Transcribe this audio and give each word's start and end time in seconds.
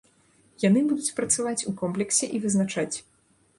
Яны 0.63 0.81
будуць 0.91 1.15
працаваць 1.19 1.65
у 1.73 1.75
комплексе 1.83 2.25
і 2.39 2.43
вызначаць. 2.47 2.95